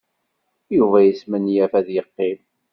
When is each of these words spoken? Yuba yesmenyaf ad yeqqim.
Yuba 0.75 0.97
yesmenyaf 1.01 1.73
ad 1.79 1.87
yeqqim. 1.91 2.39